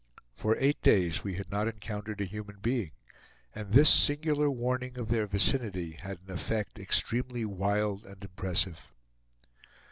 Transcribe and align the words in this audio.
For 0.33 0.57
eight 0.57 0.81
days 0.81 1.23
we 1.23 1.35
had 1.35 1.51
not 1.51 1.67
encountered 1.67 2.21
a 2.21 2.25
human 2.25 2.57
being, 2.59 2.89
and 3.53 3.71
this 3.71 3.87
singular 3.87 4.49
warning 4.49 4.97
of 4.97 5.09
their 5.09 5.27
vicinity 5.27 5.91
had 5.91 6.17
an 6.25 6.33
effect 6.33 6.79
extremely 6.79 7.45
wild 7.45 8.07
and 8.07 8.17
impressive. 8.23 8.87